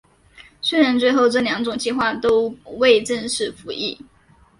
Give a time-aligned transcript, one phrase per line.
[0.63, 2.47] 虽然最后这两种计划都
[2.79, 4.03] 未正式服役。